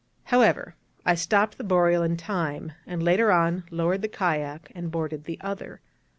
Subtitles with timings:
[0.23, 0.73] However,
[1.05, 5.37] I stopped the Boreal in time, and later on lowered the kayak, and boarded the
[5.41, 5.79] other.